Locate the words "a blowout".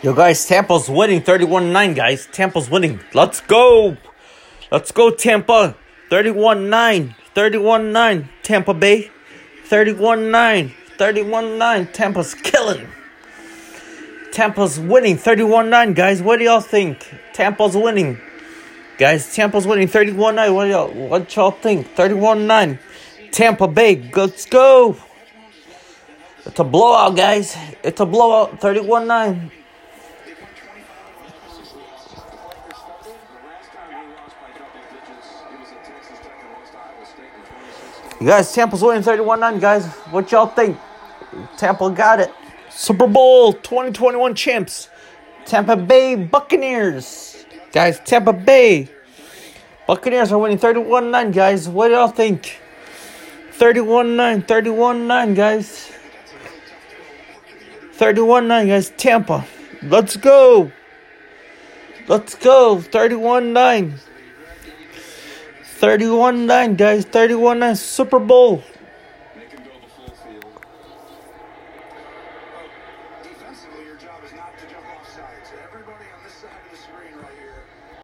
26.60-27.16, 27.98-28.60